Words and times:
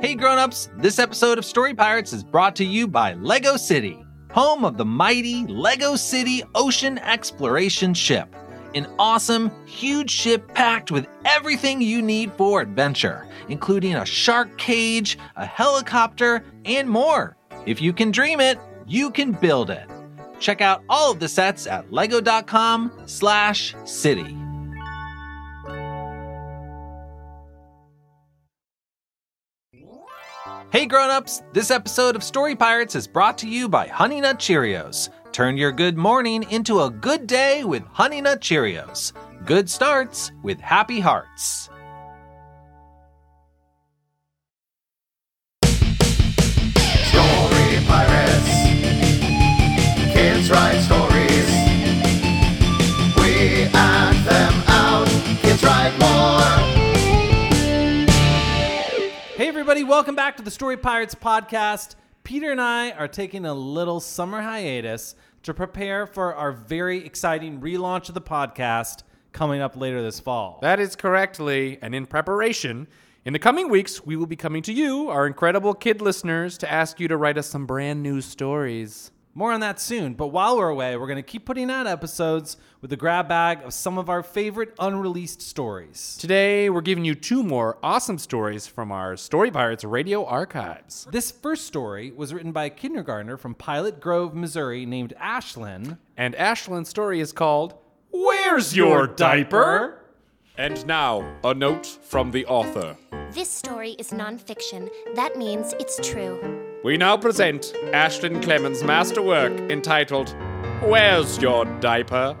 Hey 0.00 0.14
grown-ups, 0.14 0.70
this 0.76 0.98
episode 0.98 1.38
of 1.38 1.44
Story 1.44 1.74
Pirates 1.74 2.12
is 2.12 2.22
brought 2.22 2.54
to 2.56 2.64
you 2.64 2.86
by 2.86 3.14
Lego 3.14 3.56
City, 3.56 4.04
home 4.30 4.64
of 4.64 4.76
the 4.76 4.84
mighty 4.84 5.46
Lego 5.46 5.96
City 5.96 6.44
Ocean 6.54 6.98
Exploration 6.98 7.94
Ship. 7.94 8.28
An 8.74 8.86
awesome, 8.98 9.50
huge 9.66 10.10
ship 10.10 10.52
packed 10.52 10.90
with 10.90 11.06
everything 11.24 11.80
you 11.80 12.02
need 12.02 12.30
for 12.32 12.60
adventure, 12.60 13.26
including 13.48 13.94
a 13.94 14.04
shark 14.04 14.58
cage, 14.58 15.16
a 15.36 15.46
helicopter, 15.46 16.44
and 16.66 16.90
more. 16.90 17.38
If 17.64 17.80
you 17.80 17.94
can 17.94 18.10
dream 18.10 18.40
it, 18.40 18.58
you 18.86 19.10
can 19.10 19.32
build 19.32 19.70
it. 19.70 19.88
Check 20.40 20.60
out 20.60 20.82
all 20.90 21.12
of 21.12 21.20
the 21.20 21.28
sets 21.28 21.66
at 21.66 21.90
lego.com/city. 21.90 24.36
Hey 30.76 30.84
grown-ups, 30.84 31.42
this 31.54 31.70
episode 31.70 32.16
of 32.16 32.22
Story 32.22 32.54
Pirates 32.54 32.94
is 32.94 33.06
brought 33.06 33.38
to 33.38 33.48
you 33.48 33.66
by 33.66 33.86
Honey 33.86 34.20
Nut 34.20 34.38
Cheerios. 34.38 35.08
Turn 35.32 35.56
your 35.56 35.72
good 35.72 35.96
morning 35.96 36.44
into 36.50 36.82
a 36.82 36.90
good 36.90 37.26
day 37.26 37.64
with 37.64 37.82
Honey 37.86 38.20
Nut 38.20 38.42
Cheerios. 38.42 39.14
Good 39.46 39.70
starts 39.70 40.32
with 40.42 40.60
happy 40.60 41.00
hearts. 41.00 41.70
Everybody, 59.76 59.90
welcome 59.90 60.16
back 60.16 60.38
to 60.38 60.42
the 60.42 60.50
Story 60.50 60.78
Pirates 60.78 61.14
podcast. 61.14 61.96
Peter 62.24 62.50
and 62.50 62.62
I 62.62 62.92
are 62.92 63.06
taking 63.06 63.44
a 63.44 63.52
little 63.52 64.00
summer 64.00 64.40
hiatus 64.40 65.14
to 65.42 65.52
prepare 65.52 66.06
for 66.06 66.34
our 66.34 66.50
very 66.50 67.04
exciting 67.04 67.60
relaunch 67.60 68.08
of 68.08 68.14
the 68.14 68.22
podcast 68.22 69.02
coming 69.32 69.60
up 69.60 69.76
later 69.76 70.00
this 70.00 70.18
fall. 70.18 70.60
That 70.62 70.80
is 70.80 70.96
correctly, 70.96 71.78
and 71.82 71.94
in 71.94 72.06
preparation, 72.06 72.88
in 73.26 73.34
the 73.34 73.38
coming 73.38 73.68
weeks, 73.68 74.02
we 74.02 74.16
will 74.16 74.24
be 74.24 74.34
coming 74.34 74.62
to 74.62 74.72
you, 74.72 75.10
our 75.10 75.26
incredible 75.26 75.74
kid 75.74 76.00
listeners, 76.00 76.56
to 76.56 76.72
ask 76.72 76.98
you 76.98 77.06
to 77.08 77.18
write 77.18 77.36
us 77.36 77.46
some 77.46 77.66
brand 77.66 78.02
new 78.02 78.22
stories. 78.22 79.10
More 79.36 79.52
on 79.52 79.60
that 79.60 79.78
soon, 79.78 80.14
but 80.14 80.28
while 80.28 80.56
we're 80.56 80.70
away, 80.70 80.96
we're 80.96 81.06
going 81.06 81.16
to 81.16 81.22
keep 81.22 81.44
putting 81.44 81.70
out 81.70 81.86
episodes 81.86 82.56
with 82.80 82.90
a 82.94 82.96
grab 82.96 83.28
bag 83.28 83.62
of 83.64 83.74
some 83.74 83.98
of 83.98 84.08
our 84.08 84.22
favorite 84.22 84.72
unreleased 84.78 85.42
stories. 85.42 86.16
Today, 86.18 86.70
we're 86.70 86.80
giving 86.80 87.04
you 87.04 87.14
two 87.14 87.42
more 87.42 87.76
awesome 87.82 88.16
stories 88.16 88.66
from 88.66 88.90
our 88.90 89.14
Story 89.14 89.50
Pirates 89.50 89.84
radio 89.84 90.24
archives. 90.24 91.06
This 91.12 91.30
first 91.30 91.66
story 91.66 92.12
was 92.12 92.32
written 92.32 92.50
by 92.50 92.64
a 92.64 92.70
kindergartner 92.70 93.36
from 93.36 93.54
Pilot 93.54 94.00
Grove, 94.00 94.34
Missouri 94.34 94.86
named 94.86 95.12
Ashlyn. 95.20 95.98
And 96.16 96.34
Ashlyn's 96.36 96.88
story 96.88 97.20
is 97.20 97.32
called 97.32 97.74
Where's 98.12 98.74
Your 98.74 99.06
Diaper? 99.06 100.02
And 100.56 100.86
now, 100.86 101.30
a 101.44 101.52
note 101.52 101.84
from 101.84 102.30
the 102.30 102.46
author. 102.46 102.96
This 103.32 103.50
story 103.50 103.96
is 103.98 104.12
nonfiction. 104.12 104.88
That 105.14 105.36
means 105.36 105.74
it's 105.74 106.00
true. 106.08 106.65
We 106.86 106.96
now 106.96 107.16
present 107.16 107.72
Ashlyn 107.86 108.40
Clemens' 108.44 108.84
masterwork 108.84 109.52
entitled 109.72 110.36
Where's 110.82 111.36
Your 111.42 111.64
Diaper? 111.80 112.34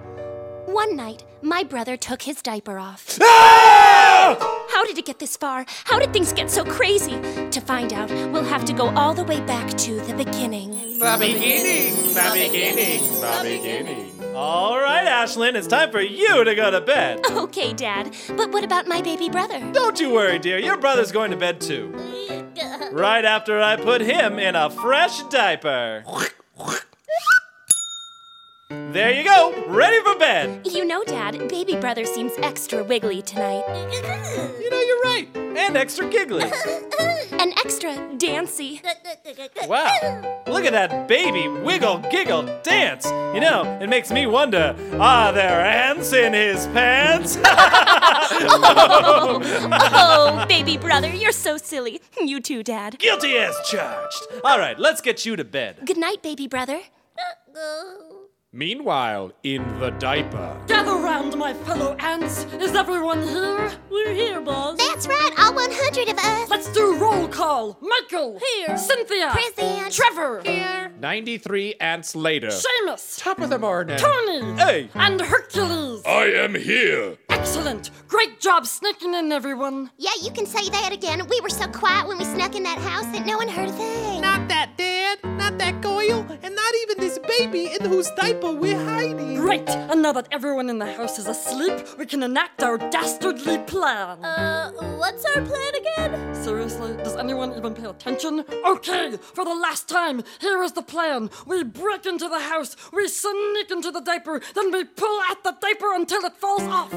One 0.66 0.94
night, 0.94 1.24
my 1.42 1.64
brother 1.64 1.96
took 1.96 2.22
his 2.22 2.42
diaper 2.42 2.78
off. 2.78 3.18
Ah! 3.20 4.66
How 4.70 4.84
did 4.84 4.98
it 4.98 5.04
get 5.04 5.18
this 5.18 5.36
far? 5.36 5.66
How 5.82 5.98
did 5.98 6.12
things 6.12 6.32
get 6.32 6.48
so 6.48 6.64
crazy? 6.64 7.20
To 7.50 7.60
find 7.60 7.92
out, 7.92 8.08
we'll 8.08 8.44
have 8.44 8.64
to 8.66 8.72
go 8.72 8.90
all 8.90 9.14
the 9.14 9.24
way 9.24 9.40
back 9.40 9.76
to 9.78 9.98
the 10.02 10.14
beginning. 10.14 10.70
The 11.00 11.16
beginning, 11.18 11.96
the 12.14 12.30
beginning, 12.32 13.02
the 13.20 13.40
beginning. 13.42 14.12
All 14.36 14.78
right, 14.78 15.08
Ashlyn, 15.08 15.56
it's 15.56 15.66
time 15.66 15.90
for 15.90 16.00
you 16.00 16.44
to 16.44 16.54
go 16.54 16.70
to 16.70 16.80
bed. 16.80 17.18
Okay, 17.46 17.72
Dad, 17.72 18.14
but 18.36 18.52
what 18.52 18.62
about 18.62 18.86
my 18.86 19.02
baby 19.02 19.28
brother? 19.28 19.58
Don't 19.72 19.98
you 19.98 20.10
worry, 20.10 20.38
dear. 20.38 20.58
Your 20.58 20.76
brother's 20.76 21.10
going 21.10 21.32
to 21.32 21.36
bed 21.36 21.60
too. 21.60 21.92
Right 22.96 23.26
after 23.26 23.60
I 23.60 23.76
put 23.76 24.00
him 24.00 24.38
in 24.38 24.56
a 24.56 24.70
fresh 24.70 25.22
diaper. 25.24 26.02
There 28.70 29.12
you 29.12 29.22
go, 29.22 29.64
ready 29.68 30.02
for 30.02 30.18
bed. 30.18 30.66
You 30.66 30.86
know, 30.86 31.04
Dad, 31.04 31.46
baby 31.50 31.76
brother 31.76 32.06
seems 32.06 32.32
extra 32.38 32.82
wiggly 32.82 33.20
tonight. 33.20 33.64
You 33.68 34.70
know, 34.70 34.80
you're 34.80 35.02
right. 35.02 35.28
And 35.36 35.76
extra 35.76 36.08
giggly. 36.08 36.44
And 37.66 37.72
extra 37.72 38.16
dancy. 38.16 38.80
Wow. 39.66 40.42
Look 40.46 40.64
at 40.64 40.72
that 40.72 41.08
baby 41.08 41.48
wiggle, 41.48 41.98
giggle, 42.12 42.44
dance. 42.62 43.06
You 43.34 43.40
know, 43.40 43.78
it 43.82 43.88
makes 43.88 44.12
me 44.12 44.24
wonder 44.26 44.76
are 45.00 45.32
there 45.32 45.60
ants 45.64 46.12
in 46.12 46.32
his 46.32 46.66
pants? 46.68 47.36
Oh, 49.98 50.44
baby 50.48 50.76
brother, 50.76 51.08
you're 51.08 51.32
so 51.32 51.56
silly. 51.56 52.00
You 52.20 52.40
too, 52.40 52.62
Dad. 52.62 52.98
Guilty 52.98 53.36
as 53.36 53.56
charged. 53.68 54.26
All 54.44 54.58
right, 54.58 54.78
let's 54.78 55.00
get 55.00 55.26
you 55.26 55.36
to 55.36 55.44
bed. 55.44 55.80
Good 55.84 55.98
night, 55.98 56.22
baby 56.22 56.46
brother. 56.46 56.80
Meanwhile, 58.56 59.32
in 59.42 59.78
the 59.80 59.90
diaper. 59.90 60.58
Gather 60.66 60.94
round, 60.94 61.36
my 61.36 61.52
fellow 61.52 61.94
ants. 61.98 62.46
Is 62.54 62.74
everyone 62.74 63.22
here? 63.22 63.70
We're 63.90 64.14
here, 64.14 64.40
boss. 64.40 64.78
That's 64.78 65.06
right, 65.06 65.30
all 65.36 65.52
100 65.52 66.08
of 66.08 66.16
us. 66.16 66.48
Let's 66.48 66.72
do 66.72 66.96
roll 66.96 67.28
call. 67.28 67.76
Michael. 67.82 68.40
Here. 68.54 68.78
Cynthia. 68.78 69.28
Present. 69.32 69.92
Trevor. 69.92 70.40
Here. 70.42 70.90
93 70.98 71.74
ants 71.82 72.16
later. 72.16 72.48
Seamus. 72.48 73.18
Top 73.18 73.40
of 73.40 73.50
the 73.50 73.58
morning. 73.58 73.98
Tony. 73.98 74.54
Hey. 74.54 74.88
And 74.94 75.20
Hercules. 75.20 76.02
I 76.06 76.24
am 76.24 76.54
here. 76.54 77.18
Excellent. 77.28 77.90
Great 78.08 78.40
job 78.40 78.66
sneaking 78.66 79.12
in, 79.12 79.32
everyone. 79.32 79.90
Yeah, 79.98 80.12
you 80.22 80.30
can 80.30 80.46
say 80.46 80.70
that 80.70 80.94
again. 80.94 81.20
We 81.28 81.42
were 81.42 81.50
so 81.50 81.68
quiet 81.68 82.08
when 82.08 82.16
we 82.16 82.24
snuck 82.24 82.56
in 82.56 82.62
that 82.62 82.78
house 82.78 83.04
that 83.12 83.26
no 83.26 83.36
one 83.36 83.48
heard 83.48 83.68
a 83.68 83.72
thing. 83.72 84.22
Not 84.22 84.45
that 84.45 84.45
dad, 85.06 85.38
not 85.38 85.58
that 85.58 85.80
Goyle, 85.80 86.26
and 86.42 86.54
not 86.54 86.74
even 86.82 86.98
this 86.98 87.18
baby 87.18 87.74
in 87.74 87.88
whose 87.88 88.10
diaper 88.10 88.52
we're 88.52 88.82
hiding. 88.84 89.36
Great. 89.36 89.68
And 89.68 90.02
now 90.02 90.12
that 90.12 90.28
everyone 90.30 90.68
in 90.68 90.78
the 90.78 90.92
house 90.92 91.18
is 91.18 91.26
asleep, 91.26 91.86
we 91.98 92.06
can 92.06 92.22
enact 92.22 92.62
our 92.62 92.78
dastardly 92.78 93.58
plan. 93.58 94.24
Uh, 94.24 94.70
what's 94.96 95.24
our 95.24 95.42
plan 95.42 95.72
again? 95.82 96.34
Seriously, 96.34 96.96
does 96.96 97.16
anyone 97.16 97.54
even 97.56 97.74
pay 97.74 97.86
attention? 97.86 98.44
Okay, 98.66 99.16
for 99.16 99.44
the 99.44 99.54
last 99.54 99.88
time, 99.88 100.22
here 100.40 100.62
is 100.62 100.72
the 100.72 100.82
plan. 100.82 101.30
We 101.46 101.62
break 101.64 102.06
into 102.06 102.28
the 102.28 102.40
house, 102.40 102.76
we 102.92 103.08
sneak 103.08 103.70
into 103.70 103.90
the 103.90 104.00
diaper, 104.00 104.40
then 104.54 104.72
we 104.72 104.84
pull 104.84 105.20
at 105.30 105.42
the 105.44 105.56
diaper 105.60 105.94
until 105.94 106.24
it 106.24 106.36
falls 106.36 106.62
off. 106.62 106.92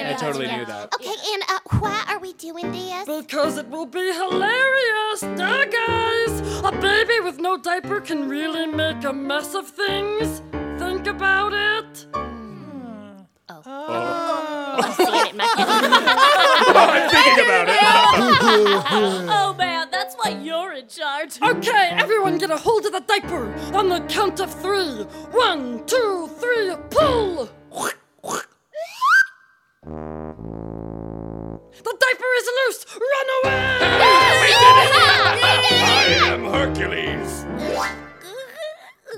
I 0.00 0.16
totally 0.18 0.46
knew 0.46 0.64
that. 0.64 0.94
Okay, 0.94 1.14
and 1.32 1.42
uh, 1.48 1.58
why 1.78 2.04
are 2.08 2.18
we 2.18 2.32
doing 2.34 2.72
this? 2.72 3.06
Because 3.06 3.58
it 3.58 3.68
will 3.68 3.86
be 3.86 4.12
hilarious, 4.12 5.20
duh, 5.20 5.64
guys! 5.66 6.37
A 6.64 6.72
baby 6.80 7.20
with 7.20 7.38
no 7.38 7.56
diaper 7.56 8.00
can 8.00 8.28
really 8.28 8.66
make 8.66 9.04
a 9.04 9.12
mess 9.12 9.54
of 9.54 9.68
things. 9.68 10.42
Think 10.78 11.06
about 11.06 11.52
it. 11.52 12.06
Oh. 12.14 13.24
Oh. 13.50 13.62
Oh. 13.66 14.78
I'm 14.80 14.92
seeing 14.94 15.14
it 15.14 15.30
in 15.32 15.36
my 15.36 15.44
head. 15.44 15.84
I'm 16.76 17.10
thinking 17.10 17.44
about 17.44 17.68
it. 17.68 17.78
Oh 19.30 19.54
man, 19.54 19.88
that's 19.90 20.14
why 20.16 20.30
you're 20.30 20.72
in 20.72 20.88
charge. 20.88 21.40
Okay, 21.42 21.90
everyone 21.92 22.38
get 22.38 22.50
a 22.50 22.56
hold 22.56 22.86
of 22.86 22.92
the 22.92 23.00
diaper 23.00 23.52
on 23.74 23.88
the 23.88 24.00
count 24.08 24.40
of 24.40 24.52
three. 24.62 25.04
One, 25.32 25.84
two, 25.86 26.28
three, 26.38 26.74
pull! 26.90 27.48
The 31.84 31.94
diaper 32.00 32.30
is 32.36 32.48
loose! 32.58 32.86
Run 32.94 33.28
away! 33.44 33.78
I 35.40 35.94
am 36.08 36.44
Hercules. 36.44 37.44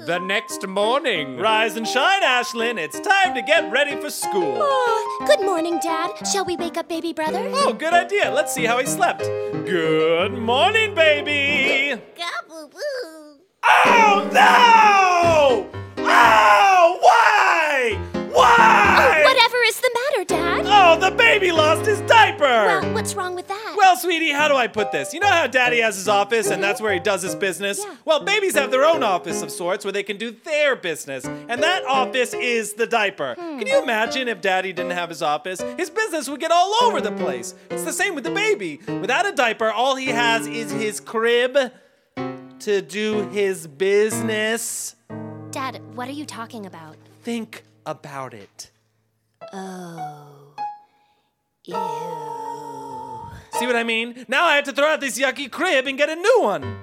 The 0.07 0.19
next 0.19 0.67
morning. 0.67 1.37
Rise 1.37 1.77
and 1.77 1.87
shine, 1.87 2.23
Ashlyn. 2.23 2.79
It's 2.79 2.99
time 3.01 3.35
to 3.35 3.43
get 3.43 3.71
ready 3.71 4.01
for 4.01 4.11
school. 4.11 4.57
Oh, 4.59 5.25
good 5.27 5.43
morning, 5.43 5.79
Dad. 5.83 6.27
Shall 6.27 6.45
we 6.45 6.57
wake 6.57 6.77
up 6.77 6.89
baby 6.89 7.13
brother? 7.13 7.51
Oh, 7.55 7.73
good 7.73 7.93
idea. 7.93 8.31
Let's 8.31 8.53
see 8.55 8.65
how 8.65 8.79
he 8.79 8.87
slept. 8.87 9.21
Good 9.21 10.33
morning, 10.33 10.95
baby. 10.95 12.01
Oh, 13.63 14.29
no! 14.33 15.69
Oh, 15.99 16.99
why? 17.01 17.99
Why? 18.33 19.23
Whatever 19.25 19.57
is 19.67 19.81
the 19.81 19.91
matter, 19.95 20.25
Dad? 20.25 20.67
Oh, 20.67 20.99
the 20.99 21.15
baby 21.15 21.53
lost 21.53 21.85
his 21.87 22.01
diaper. 22.03 22.45
Well, 22.45 22.95
what's 22.95 23.15
wrong 23.15 23.35
with 23.35 23.49
that? 23.49 23.60
Well, 23.91 23.99
sweetie, 23.99 24.31
how 24.31 24.47
do 24.47 24.55
I 24.55 24.69
put 24.69 24.93
this? 24.93 25.13
You 25.13 25.19
know 25.19 25.27
how 25.27 25.49
daddy 25.49 25.81
has 25.81 25.97
his 25.97 26.07
office 26.07 26.49
and 26.49 26.63
that's 26.63 26.81
where 26.81 26.93
he 26.95 27.01
does 27.01 27.23
his 27.23 27.35
business? 27.35 27.85
Yeah. 27.85 27.97
Well, 28.05 28.21
babies 28.23 28.55
have 28.55 28.71
their 28.71 28.85
own 28.85 29.03
office 29.03 29.43
of 29.43 29.51
sorts 29.51 29.85
where 29.85 29.91
they 29.91 30.05
can 30.05 30.17
do 30.17 30.31
their 30.31 30.77
business. 30.77 31.25
And 31.25 31.61
that 31.61 31.85
office 31.87 32.33
is 32.33 32.75
the 32.75 32.87
diaper. 32.87 33.35
Hmm. 33.35 33.59
Can 33.59 33.67
you 33.67 33.83
imagine 33.83 34.29
if 34.29 34.41
daddy 34.41 34.73
didn't 34.73 34.93
have 34.93 35.09
his 35.09 35.23
office? 35.23 35.61
His 35.77 35.91
business 35.91 36.29
would 36.29 36.39
get 36.39 36.53
all 36.53 36.73
over 36.85 37.01
the 37.01 37.11
place. 37.11 37.57
It's 37.69 37.83
the 37.83 37.93
same 37.93 38.15
with 38.15 38.23
the 38.23 38.31
baby. 38.31 38.79
Without 38.87 39.27
a 39.27 39.33
diaper, 39.33 39.73
all 39.73 39.97
he 39.97 40.07
has 40.07 40.47
is 40.47 40.71
his 40.71 41.01
crib 41.01 41.59
to 42.61 42.83
do 42.83 43.29
his 43.31 43.67
business. 43.67 44.95
Dad, 45.51 45.83
what 45.97 46.07
are 46.07 46.13
you 46.13 46.27
talking 46.27 46.65
about? 46.65 46.95
Think 47.25 47.65
about 47.85 48.35
it. 48.35 48.71
Oh, 49.53 50.55
See 53.61 53.67
what 53.67 53.77
I 53.77 53.85
mean? 53.85 54.25
Now 54.27 54.47
I 54.47 54.55
had 54.55 54.65
to 54.65 54.73
throw 54.73 54.87
out 54.87 55.03
this 55.03 55.19
yucky 55.19 55.51
crib 55.51 55.87
and 55.87 55.99
get 55.99 56.09
a 56.09 56.17
new 56.17 56.41
one. 56.41 56.79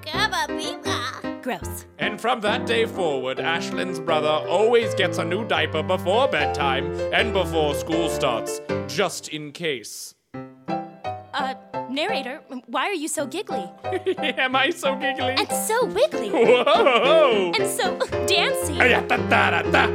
Gross. 1.41 1.87
And 1.97 2.21
from 2.21 2.41
that 2.41 2.67
day 2.67 2.85
forward, 2.85 3.39
Ashlyn's 3.39 3.99
brother 3.99 4.47
always 4.47 4.93
gets 4.93 5.17
a 5.17 5.25
new 5.25 5.43
diaper 5.43 5.81
before 5.81 6.27
bedtime 6.27 6.93
and 7.11 7.33
before 7.33 7.73
school 7.73 8.09
starts, 8.09 8.61
just 8.85 9.29
in 9.29 9.53
case. 9.53 10.13
Uh, 10.35 11.55
narrator, 11.89 12.41
why 12.67 12.85
are 12.85 12.93
you 12.93 13.07
so 13.07 13.25
giggly? 13.25 13.67
Am 14.37 14.55
I 14.55 14.69
so 14.69 14.95
giggly? 14.97 15.33
And 15.33 15.51
so 15.51 15.83
wiggly? 15.83 16.29
Whoa! 16.29 17.53
And 17.57 17.67
so 17.67 17.97
dancy? 18.27 18.75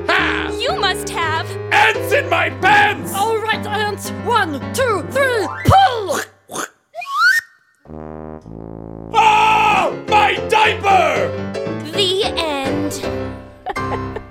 Ha! 0.09 0.59
You 0.61 0.81
must 0.81 1.09
have. 1.11 1.49
Ants 1.73 2.13
in 2.13 2.29
my 2.29 2.51
pants! 2.51 3.15
All 3.15 3.39
right, 3.39 3.65
ants. 3.65 4.11
One, 4.27 4.59
two, 4.75 5.07
three, 5.13 5.47
pull! 5.65 6.19
Diaper! 10.63 11.29
The 11.91 12.23
end. 12.25 14.23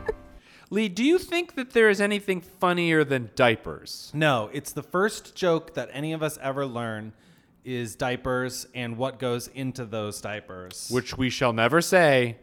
Lee, 0.69 0.87
do 0.87 1.03
you 1.03 1.19
think 1.19 1.55
that 1.55 1.71
there 1.71 1.89
is 1.89 1.99
anything 1.99 2.39
funnier 2.39 3.03
than 3.03 3.31
diapers? 3.35 4.11
No, 4.13 4.49
it's 4.53 4.71
the 4.71 4.81
first 4.81 5.35
joke 5.35 5.73
that 5.73 5.89
any 5.91 6.13
of 6.13 6.23
us 6.23 6.39
ever 6.41 6.65
learn 6.65 7.11
is 7.65 7.95
diapers 7.95 8.65
and 8.73 8.97
what 8.97 9.19
goes 9.19 9.49
into 9.49 9.83
those 9.83 10.21
diapers. 10.21 10.87
Which 10.89 11.17
we 11.17 11.29
shall 11.29 11.51
never 11.51 11.81
say, 11.81 12.37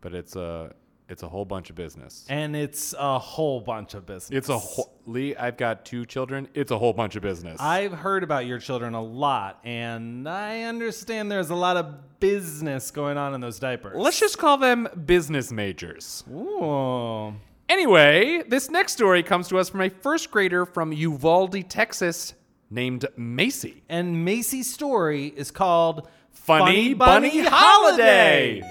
but 0.00 0.14
it's 0.14 0.34
a 0.34 0.72
it's 1.10 1.22
a 1.22 1.28
whole 1.28 1.44
bunch 1.44 1.68
of 1.70 1.76
business. 1.76 2.24
and 2.28 2.54
it's 2.56 2.94
a 2.98 3.18
whole 3.18 3.60
bunch 3.60 3.94
of 3.94 4.06
business. 4.06 4.30
It's 4.36 4.48
a 4.48 4.58
whole 4.58 4.96
Lee, 5.06 5.34
I've 5.34 5.56
got 5.56 5.84
two 5.84 6.06
children. 6.06 6.46
It's 6.54 6.70
a 6.70 6.78
whole 6.78 6.92
bunch 6.92 7.16
of 7.16 7.22
business. 7.22 7.60
I've 7.60 7.92
heard 7.92 8.22
about 8.22 8.46
your 8.46 8.58
children 8.58 8.94
a 8.94 9.02
lot, 9.02 9.58
and 9.64 10.28
I 10.28 10.62
understand 10.62 11.30
there's 11.32 11.50
a 11.50 11.54
lot 11.56 11.76
of 11.76 12.20
business 12.20 12.90
going 12.92 13.18
on 13.18 13.34
in 13.34 13.40
those 13.40 13.58
diapers. 13.58 13.96
Let's 13.96 14.20
just 14.20 14.38
call 14.38 14.56
them 14.56 14.86
business 15.06 15.50
majors. 15.50 16.22
Ooh. 16.30 17.34
Anyway, 17.68 18.42
this 18.48 18.70
next 18.70 18.92
story 18.92 19.22
comes 19.22 19.48
to 19.48 19.58
us 19.58 19.68
from 19.68 19.80
a 19.80 19.88
first 19.88 20.30
grader 20.30 20.64
from 20.66 20.92
Uvalde, 20.92 21.68
Texas, 21.68 22.34
named 22.70 23.06
Macey. 23.16 23.82
And 23.88 24.24
Macey's 24.24 24.72
story 24.72 25.26
is 25.28 25.50
called 25.50 26.08
Funny 26.32 26.94
Bunny 26.94 27.42
Holiday. 27.44 28.60
Wait, 28.62 28.64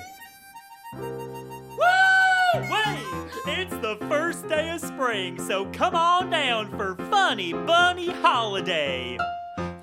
the 3.90 4.06
first 4.06 4.48
day 4.48 4.70
of 4.70 4.80
spring, 4.80 5.42
so 5.48 5.66
come 5.74 5.96
on 5.96 6.30
down 6.30 6.70
for 6.78 6.94
Funny 7.10 7.54
Bunny 7.54 8.12
Holiday. 8.12 9.18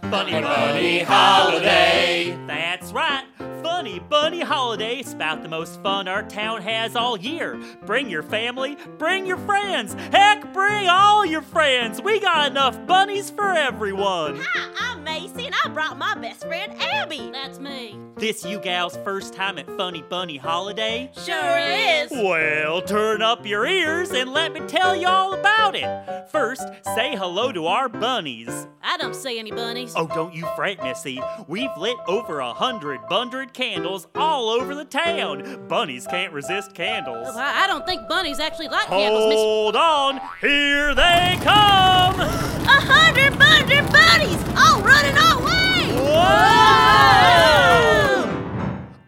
Funny 0.03 0.31
Bunny 0.31 1.01
Holiday. 1.01 2.39
That's 2.47 2.93
right. 2.93 3.25
Funny 3.65 3.99
Bunny 3.99 4.43
Holiday 4.43 5.01
is 5.01 5.13
about 5.13 5.43
the 5.43 5.49
most 5.49 5.83
fun 5.83 6.07
our 6.07 6.23
town 6.23 6.63
has 6.63 6.95
all 6.95 7.19
year. 7.19 7.61
Bring 7.85 8.09
your 8.09 8.23
family, 8.23 8.77
bring 8.97 9.27
your 9.27 9.39
friends. 9.39 9.95
Heck, 10.13 10.53
bring 10.53 10.89
all 10.89 11.27
your 11.27 11.43
friends. 11.43 12.01
We 12.01 12.21
got 12.21 12.53
enough 12.53 12.87
bunnies 12.87 13.31
for 13.31 13.51
everyone. 13.51 14.37
Hi, 14.41 14.73
I'm 14.79 15.03
Macey, 15.03 15.06
and 15.06 15.06
I 15.67 15.69
brought 15.69 15.99
my 15.99 16.15
best 16.15 16.47
friend 16.47 16.73
Abby. 16.81 17.29
That's 17.33 17.59
me. 17.59 17.99
This 18.15 18.45
you 18.45 18.61
gal's 18.61 18.97
first 18.99 19.35
time 19.35 19.59
at 19.59 19.67
Funny 19.77 20.01
Bunny 20.01 20.37
Holiday? 20.37 21.11
Sure 21.25 21.59
is. 21.59 22.09
Well, 22.13 22.81
turn 22.83 23.21
up 23.21 23.45
your 23.45 23.67
ears 23.67 24.13
and 24.13 24.31
let 24.33 24.53
me 24.53 24.61
tell 24.69 24.95
you 24.95 25.09
all 25.09 25.35
about 25.35 25.75
it. 25.75 26.29
First, 26.31 26.63
say 26.95 27.17
hello 27.17 27.51
to 27.51 27.67
our 27.67 27.89
bunnies. 27.89 28.69
I 28.81 28.97
don't 28.97 29.17
see 29.17 29.41
any 29.41 29.51
bunnies. 29.51 29.93
Oh, 29.97 30.07
don't 30.07 30.33
you 30.33 30.47
fret, 30.55 30.81
Missy. 30.85 31.21
We've 31.49 31.77
lit 31.77 31.97
over 32.07 32.39
a 32.39 32.55
hundred 32.55 33.01
bundred 33.09 33.53
candles 33.53 34.07
all 34.15 34.49
over 34.49 34.73
the 34.73 34.85
town. 34.85 35.67
Bunnies 35.67 36.07
can't 36.07 36.33
resist 36.33 36.75
candles. 36.75 37.35
I, 37.35 37.65
I 37.65 37.67
don't 37.67 37.85
think 37.85 38.07
bunnies 38.09 38.39
actually 38.39 38.69
like 38.69 38.87
candles, 38.87 39.31
Miss. 39.31 39.37
Hold 39.37 39.75
on, 39.75 40.21
here 40.41 40.95
they 40.95 41.37
come! 41.43 42.21
A 42.21 42.81
hundred 42.81 43.35
hundred 43.67 43.91
bunnies, 43.91 44.43
all 44.57 44.81
running 44.83 45.17
our 45.19 45.45
way. 45.45 45.56
Whoa! 45.97 47.57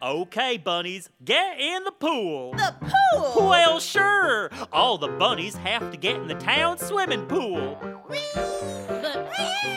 Okay, 0.03 0.57
bunnies, 0.57 1.11
get 1.25 1.61
in 1.61 1.85
the 1.85 1.93
pool. 1.93 2.53
The 2.53 2.75
pool. 2.81 3.49
Well, 3.49 3.81
sure. 3.81 4.51
All 4.73 4.99
the 4.99 5.09
bunnies 5.09 5.57
have 5.57 5.91
to 5.91 5.97
get 5.97 6.17
in 6.17 6.29
the 6.29 6.35
town 6.35 6.79
swimming 6.79 7.27
pool. 7.27 7.79
But 8.09 9.27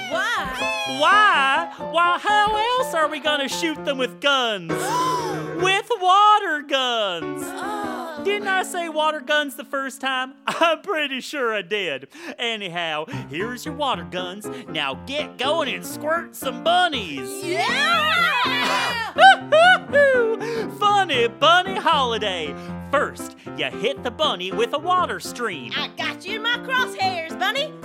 why? 0.10 0.96
Why? 1.00 1.74
Why, 1.92 2.20
how 2.20 2.56
else 2.80 2.94
are 2.94 3.08
we 3.08 3.20
gonna 3.20 3.50
shoot 3.50 3.84
them 3.86 3.98
with 3.98 4.22
guns? 4.22 4.72
with 5.62 5.90
water 6.00 6.62
guns! 6.62 7.44
Oh. 7.46 7.91
Didn't 8.24 8.48
I 8.48 8.62
say 8.62 8.88
water 8.88 9.20
guns 9.20 9.56
the 9.56 9.66
first 9.66 10.00
time? 10.00 10.36
I'm 10.48 10.82
pretty 10.82 11.22
sure 11.22 11.56
I 11.56 11.64
did. 11.64 12.08
Anyhow, 12.38 13.06
here's 13.30 13.66
your 13.66 13.74
water 13.74 14.04
guns. 14.04 14.48
Now 14.70 14.94
get 15.08 15.40
going 15.40 15.74
and 15.74 15.84
squirt 15.84 16.36
some 16.36 16.64
bunnies. 16.64 17.44
Yeah. 17.44 19.12
Funny 20.80 21.28
bunny 21.28 21.76
holiday. 21.76 22.56
First, 22.92 23.36
you 23.58 23.66
hit 23.66 24.04
the 24.04 24.12
bunny 24.12 24.52
with 24.52 24.74
a 24.74 24.80
water 24.80 25.20
stream. 25.20 25.72
I 25.76 25.88
got 25.98 26.24
you 26.26 26.36
in 26.36 26.44
my 26.44 26.58
crosshairs, 26.58 27.40
bunny. 27.40 27.74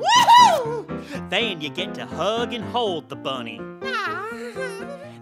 Woohoo! 0.00 1.28
Then 1.28 1.60
you 1.60 1.68
get 1.68 1.94
to 1.96 2.06
hug 2.06 2.54
and 2.54 2.64
hold 2.64 3.10
the 3.10 3.16
bunny. 3.16 3.60
Ah. 3.82 4.28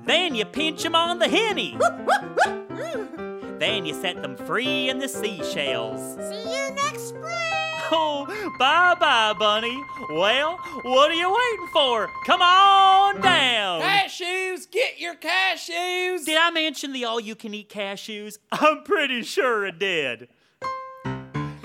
Then 0.05 0.37
you 0.37 0.45
pinch 0.45 0.85
him 0.85 0.95
on 0.95 1.19
the 1.19 1.29
henny. 1.29 1.77
Then 3.59 3.87
you 3.87 3.95
set 3.95 4.23
them 4.23 4.37
free 4.37 4.89
in 4.89 4.99
the 4.99 5.09
seashells. 5.09 6.01
See 6.29 6.43
you 6.43 6.75
next 6.75 7.09
spring. 7.09 7.33
Oh, 7.91 8.27
bye 8.59 8.97
bye, 8.99 9.35
bunny. 9.39 9.81
Well, 10.11 10.59
what 10.83 11.11
are 11.11 11.15
you 11.15 11.29
waiting 11.29 11.69
for? 11.73 12.09
Come 12.27 12.43
on 12.43 13.21
down. 13.21 13.81
Cashews, 13.81 14.71
get 14.71 14.99
your 14.99 15.15
cashews. 15.15 16.25
Did 16.25 16.37
I 16.37 16.51
mention 16.51 16.93
the 16.93 17.05
all 17.05 17.21
you 17.21 17.35
can 17.35 17.55
eat 17.55 17.69
cashews? 17.69 18.39
I'm 18.53 18.83
pretty 18.83 19.23
sure 19.23 19.67
I 19.67 19.71
did. 19.71 20.29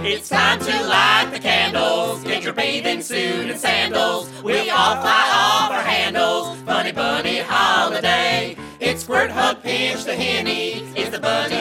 It's 0.04 0.30
time 0.30 0.58
to 0.58 0.88
light 0.88 1.30
the 1.32 1.38
candles. 1.38 2.24
Get 2.24 2.42
your 2.44 2.54
bathing 2.54 3.04
suit 3.04 3.52
and 3.52 3.60
sandals. 3.60 4.32
We 4.42 4.72
all 4.72 4.96
fly 4.96 5.32
off 5.32 5.72
our 5.72 5.84
handles. 5.84 6.60
Funny 6.62 6.92
bunny 6.92 7.38
holiday. 7.38 8.58
It's 8.80 9.04
squirt, 9.04 9.30
hug, 9.30 9.62
pinch 9.62 10.04
the 10.06 10.16
henny. 10.16 10.82
It's 10.96 11.12
the 11.12 11.20
bunny's 11.20 11.61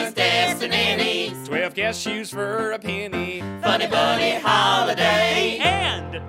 Cashews 1.91 2.29
for 2.29 2.71
a 2.71 2.79
penny. 2.79 3.41
Funny 3.61 3.85
bunny 3.85 4.35
holiday. 4.35 5.57
And 5.57 6.21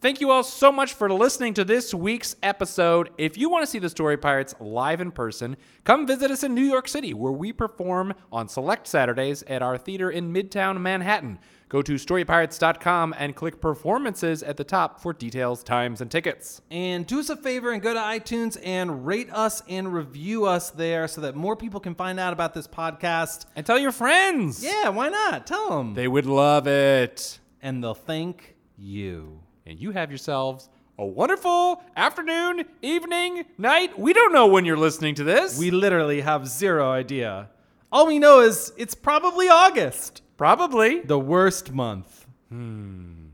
Thank 0.00 0.22
you 0.22 0.30
all 0.30 0.42
so 0.42 0.72
much 0.72 0.94
for 0.94 1.12
listening 1.12 1.52
to 1.54 1.64
this 1.64 1.92
week's 1.92 2.34
episode. 2.42 3.10
If 3.18 3.36
you 3.36 3.50
want 3.50 3.66
to 3.66 3.70
see 3.70 3.78
the 3.78 3.90
Story 3.90 4.16
Pirates 4.16 4.54
live 4.58 5.02
in 5.02 5.10
person, 5.12 5.58
come 5.84 6.06
visit 6.06 6.30
us 6.30 6.42
in 6.42 6.54
New 6.54 6.64
York 6.64 6.88
City, 6.88 7.12
where 7.12 7.32
we 7.32 7.52
perform 7.52 8.14
on 8.32 8.48
select 8.48 8.86
Saturdays 8.86 9.42
at 9.42 9.60
our 9.60 9.76
theater 9.76 10.10
in 10.10 10.32
Midtown 10.32 10.80
Manhattan. 10.80 11.38
Go 11.68 11.82
to 11.82 11.96
storypirates.com 11.96 13.14
and 13.18 13.36
click 13.36 13.60
performances 13.60 14.42
at 14.42 14.56
the 14.56 14.64
top 14.64 15.02
for 15.02 15.12
details, 15.12 15.62
times, 15.62 16.00
and 16.00 16.10
tickets. 16.10 16.62
And 16.70 17.06
do 17.06 17.20
us 17.20 17.28
a 17.28 17.36
favor 17.36 17.70
and 17.70 17.82
go 17.82 17.92
to 17.92 18.00
iTunes 18.00 18.56
and 18.64 19.06
rate 19.06 19.30
us 19.30 19.62
and 19.68 19.92
review 19.92 20.46
us 20.46 20.70
there 20.70 21.08
so 21.08 21.20
that 21.20 21.36
more 21.36 21.56
people 21.56 21.78
can 21.78 21.94
find 21.94 22.18
out 22.18 22.32
about 22.32 22.54
this 22.54 22.66
podcast. 22.66 23.44
And 23.54 23.66
tell 23.66 23.78
your 23.78 23.92
friends. 23.92 24.64
Yeah, 24.64 24.88
why 24.88 25.10
not? 25.10 25.46
Tell 25.46 25.68
them. 25.76 25.92
They 25.92 26.08
would 26.08 26.26
love 26.26 26.66
it. 26.66 27.38
and 27.60 27.84
they'll 27.84 27.92
thank 27.92 28.56
you. 28.78 29.42
And 29.70 29.78
you 29.80 29.92
have 29.92 30.10
yourselves 30.10 30.68
a 30.98 31.06
wonderful 31.06 31.80
afternoon, 31.96 32.64
evening, 32.82 33.44
night. 33.56 33.96
We 33.96 34.12
don't 34.12 34.32
know 34.32 34.48
when 34.48 34.64
you're 34.64 34.76
listening 34.76 35.14
to 35.14 35.22
this. 35.22 35.56
We 35.56 35.70
literally 35.70 36.22
have 36.22 36.48
zero 36.48 36.90
idea. 36.90 37.50
All 37.92 38.08
we 38.08 38.18
know 38.18 38.40
is 38.40 38.72
it's 38.76 38.96
probably 38.96 39.48
August, 39.48 40.22
probably. 40.36 41.02
the 41.02 41.20
worst 41.20 41.70
month. 41.70 42.26
Hmm. 42.48 43.28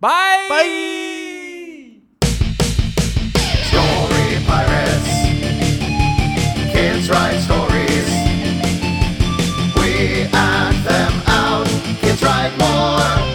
Bye. 0.00 0.44
Bye. 0.50 1.92
Story 3.70 4.44
Pirates. 4.44 5.08
Kids 6.74 7.08
write 7.08 7.40
stories. 7.40 8.08
We 9.80 10.28
act 10.30 10.86
them 10.86 11.22
out. 11.26 11.66
Kids 12.02 12.22
write 12.22 12.52
more. 12.58 13.33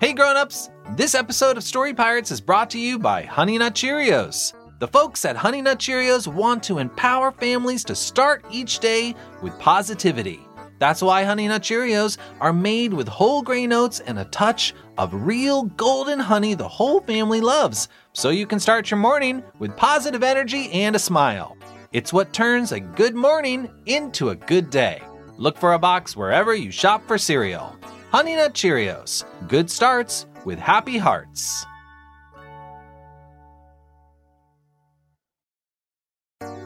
Hey 0.00 0.12
grown-ups! 0.12 0.70
This 0.90 1.16
episode 1.16 1.56
of 1.56 1.64
Story 1.64 1.92
Pirates 1.92 2.30
is 2.30 2.40
brought 2.40 2.70
to 2.70 2.78
you 2.78 3.00
by 3.00 3.24
Honey 3.24 3.58
Nut 3.58 3.74
Cheerios. 3.74 4.52
The 4.78 4.86
folks 4.86 5.24
at 5.24 5.34
Honey 5.34 5.60
Nut 5.60 5.80
Cheerios 5.80 6.32
want 6.32 6.62
to 6.62 6.78
empower 6.78 7.32
families 7.32 7.82
to 7.82 7.96
start 7.96 8.44
each 8.48 8.78
day 8.78 9.16
with 9.42 9.58
positivity. 9.58 10.38
That's 10.78 11.02
why 11.02 11.24
Honey 11.24 11.48
Nut 11.48 11.62
Cheerios 11.62 12.16
are 12.40 12.52
made 12.52 12.94
with 12.94 13.08
whole 13.08 13.42
grain 13.42 13.72
oats 13.72 13.98
and 13.98 14.20
a 14.20 14.26
touch 14.26 14.72
of 14.98 15.12
real 15.12 15.64
golden 15.64 16.20
honey 16.20 16.54
the 16.54 16.68
whole 16.68 17.00
family 17.00 17.40
loves, 17.40 17.88
so 18.12 18.30
you 18.30 18.46
can 18.46 18.60
start 18.60 18.92
your 18.92 18.98
morning 18.98 19.42
with 19.58 19.76
positive 19.76 20.22
energy 20.22 20.70
and 20.70 20.94
a 20.94 21.00
smile. 21.00 21.56
It's 21.90 22.12
what 22.12 22.32
turns 22.32 22.70
a 22.70 22.78
good 22.78 23.16
morning 23.16 23.68
into 23.86 24.28
a 24.28 24.36
good 24.36 24.70
day. 24.70 25.02
Look 25.38 25.58
for 25.58 25.72
a 25.72 25.78
box 25.80 26.16
wherever 26.16 26.54
you 26.54 26.70
shop 26.70 27.02
for 27.08 27.18
cereal. 27.18 27.76
Honey 28.10 28.36
Nut 28.36 28.54
Cheerios. 28.54 29.24
Good 29.48 29.70
starts 29.70 30.24
with 30.46 30.58
happy 30.58 30.96
hearts. 30.96 31.66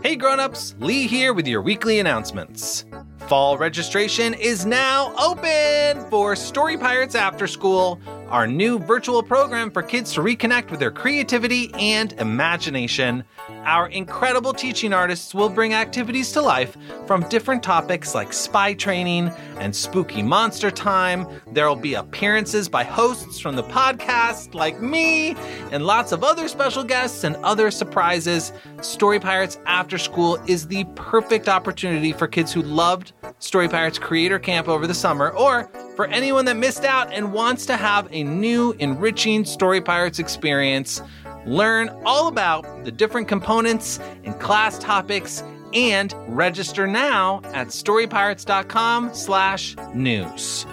Hey 0.05 0.15
grown-ups, 0.15 0.77
Lee 0.79 1.09
here 1.09 1.33
with 1.33 1.49
your 1.49 1.61
weekly 1.61 1.99
announcements. 1.99 2.85
Fall 3.27 3.59
registration 3.59 4.35
is 4.35 4.65
now 4.67 5.13
open 5.17 6.09
for 6.11 6.37
Story 6.37 6.77
Pirates 6.79 7.17
After 7.17 7.49
School, 7.49 7.99
our 8.29 8.47
new 8.47 8.79
virtual 8.79 9.23
program 9.23 9.69
for 9.71 9.83
kids 9.83 10.13
to 10.13 10.21
reconnect 10.21 10.71
with 10.71 10.79
their 10.79 10.91
creativity 10.93 11.73
and 11.75 12.13
imagination. 12.15 13.25
Our 13.65 13.87
incredible 13.89 14.53
teaching 14.53 14.93
artists 14.93 15.35
will 15.35 15.49
bring 15.49 15.73
activities 15.73 16.33
to 16.33 16.43
life 16.43 16.77
from 17.07 17.29
different 17.29 17.63
topics 17.63 18.13
like 18.13 18.33
spy 18.33 18.75
training 18.75 19.29
and 19.59 19.75
spooky 19.75 20.21
monster 20.21 20.71
time. 20.71 21.27
There 21.53 21.69
will 21.69 21.77
be 21.77 21.95
appearances 21.95 22.69
by 22.69 22.83
hosts 22.83 23.39
from 23.39 23.55
the 23.55 23.63
podcast 23.63 24.55
like 24.55 24.83
me 24.83 25.37
and 25.71 25.87
lots 25.87 26.11
of 26.11 26.25
other 26.25 26.49
special 26.49 26.83
guests 26.83 27.23
and 27.23 27.37
other 27.37 27.71
surprises. 27.71 28.53
Story 28.81 29.21
Pirates 29.21 29.59
After 29.67 29.97
School 29.97 30.43
is 30.49 30.67
the 30.67 30.85
perfect 30.97 31.49
opportunity 31.49 32.13
for 32.13 32.27
kids 32.27 32.53
who 32.53 32.63
loved 32.63 33.13
Story 33.39 33.69
Pirates 33.69 33.99
Creator 33.99 34.41
Camp 34.41 34.69
over 34.69 34.89
the 34.89 34.95
summer 34.95 35.31
or 35.31 35.71
for 35.95 36.07
anyone 36.07 36.45
that 36.47 36.57
missed 36.57 36.85
out 36.85 37.13
and 37.13 37.33
wants 37.33 37.67
to 37.67 37.77
have 37.77 38.09
a 38.11 38.25
new, 38.25 38.73
enriching 38.79 39.45
Story 39.45 39.81
Pirates 39.81 40.19
experience. 40.19 41.03
Learn 41.47 41.89
all 42.05 42.29
about 42.29 42.85
the 42.85 42.93
different 42.93 43.29
components 43.29 43.99
and 44.25 44.39
class 44.39 44.79
topics 44.79 45.43
and 45.75 46.15
register 46.29 46.87
now 46.87 47.41
at 47.53 47.69
storypirates.com 47.69 49.15
slash 49.15 49.77
news. 49.95 50.67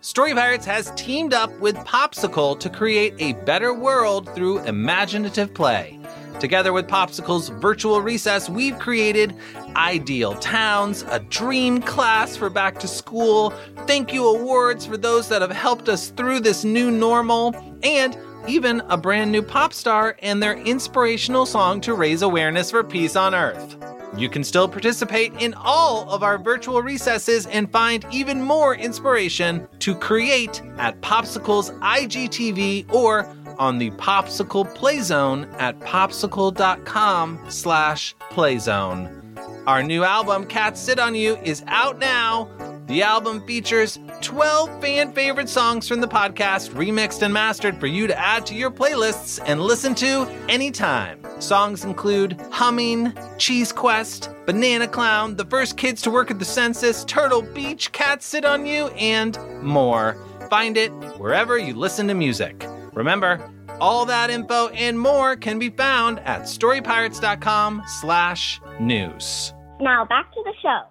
Story 0.00 0.34
Pirates 0.34 0.64
has 0.66 0.92
teamed 0.94 1.34
up 1.34 1.50
with 1.58 1.74
Popsicle 1.78 2.58
to 2.60 2.70
create 2.70 3.14
a 3.18 3.32
better 3.44 3.74
world 3.74 4.32
through 4.34 4.60
imaginative 4.60 5.52
play. 5.52 5.98
Together 6.38 6.72
with 6.72 6.86
Popsicle's 6.86 7.48
virtual 7.48 8.00
recess, 8.00 8.48
we've 8.48 8.78
created 8.78 9.34
ideal 9.74 10.34
towns, 10.34 11.02
a 11.08 11.18
dream 11.18 11.80
class 11.80 12.36
for 12.36 12.50
back 12.50 12.78
to 12.78 12.86
school, 12.86 13.50
thank 13.86 14.12
you 14.12 14.28
awards 14.28 14.84
for 14.84 14.96
those 14.96 15.28
that 15.28 15.40
have 15.40 15.50
helped 15.50 15.88
us 15.88 16.10
through 16.10 16.40
this 16.40 16.62
new 16.62 16.90
normal, 16.90 17.54
and 17.82 18.16
even 18.48 18.80
a 18.88 18.96
brand 18.96 19.32
new 19.32 19.42
pop 19.42 19.72
star 19.72 20.16
and 20.22 20.42
their 20.42 20.56
inspirational 20.58 21.46
song 21.46 21.80
to 21.82 21.94
raise 21.94 22.22
awareness 22.22 22.70
for 22.70 22.82
peace 22.84 23.16
on 23.16 23.34
Earth. 23.34 23.76
You 24.16 24.30
can 24.30 24.44
still 24.44 24.66
participate 24.66 25.32
in 25.40 25.52
all 25.54 26.08
of 26.10 26.22
our 26.22 26.38
virtual 26.38 26.82
recesses 26.82 27.46
and 27.46 27.70
find 27.70 28.06
even 28.10 28.40
more 28.40 28.74
inspiration 28.74 29.68
to 29.80 29.94
create 29.94 30.62
at 30.78 31.00
Popsicle's 31.02 31.70
IGTV 31.70 32.92
or 32.92 33.26
on 33.58 33.78
the 33.78 33.90
Popsicle 33.92 34.72
Playzone 34.74 35.52
at 35.60 35.78
popsicle.com 35.80 37.40
slash 37.48 38.14
playzone. 38.30 39.22
Our 39.66 39.82
new 39.82 40.04
album, 40.04 40.46
Cats 40.46 40.80
Sit 40.80 40.98
On 40.98 41.14
You, 41.14 41.36
is 41.42 41.62
out 41.66 41.98
now. 41.98 42.48
The 42.86 43.02
album 43.02 43.44
features 43.48 43.98
12 44.20 44.80
fan 44.80 45.12
favorite 45.12 45.48
songs 45.48 45.88
from 45.88 46.00
the 46.00 46.06
podcast, 46.06 46.70
remixed 46.70 47.22
and 47.22 47.34
mastered 47.34 47.80
for 47.80 47.88
you 47.88 48.06
to 48.06 48.16
add 48.16 48.46
to 48.46 48.54
your 48.54 48.70
playlists 48.70 49.42
and 49.44 49.60
listen 49.60 49.92
to 49.96 50.28
anytime. 50.48 51.20
Songs 51.40 51.84
include 51.84 52.40
Humming, 52.52 53.12
Cheese 53.38 53.72
Quest, 53.72 54.30
Banana 54.46 54.86
Clown, 54.86 55.34
The 55.34 55.44
First 55.46 55.76
Kids 55.76 56.00
to 56.02 56.12
Work 56.12 56.30
at 56.30 56.38
the 56.38 56.44
Census, 56.44 57.04
Turtle 57.04 57.42
Beach, 57.42 57.90
Cats 57.90 58.24
Sit 58.24 58.44
On 58.44 58.64
You, 58.64 58.86
and 58.90 59.36
more. 59.62 60.16
Find 60.48 60.76
it 60.76 60.90
wherever 61.18 61.58
you 61.58 61.74
listen 61.74 62.06
to 62.06 62.14
music. 62.14 62.64
Remember, 62.94 63.40
all 63.80 64.06
that 64.06 64.30
info 64.30 64.68
and 64.68 64.98
more 64.98 65.34
can 65.34 65.58
be 65.58 65.70
found 65.70 66.20
at 66.20 66.42
storypirates.com 66.42 67.82
slash 68.00 68.60
news. 68.78 69.52
Now 69.80 70.04
back 70.04 70.32
to 70.32 70.42
the 70.44 70.52
show. 70.62 70.82